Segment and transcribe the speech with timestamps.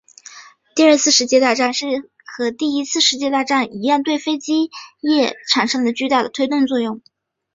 [0.75, 1.71] 第二次世界大战
[2.25, 7.01] 和第一次世界大战一样对飞机业产生了巨大的推动作用。